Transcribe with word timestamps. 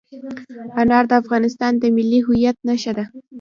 انار 0.81 1.03
د 1.09 1.13
افغانستان 1.21 1.73
د 1.77 1.83
ملي 1.95 2.19
هویت 2.25 2.57
نښه 2.67 2.91
ده. 2.97 3.05